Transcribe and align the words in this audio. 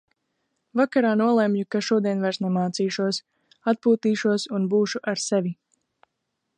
Vakarā 0.79 1.09
nolemju, 1.19 1.67
ka 1.75 1.81
šodien 1.89 2.25
vairs 2.27 2.41
nemācīšos. 2.45 3.21
Atpūtīšos 3.73 4.49
un 4.59 4.67
būšu 4.75 5.07
ar 5.13 5.27
sevi. 5.27 5.55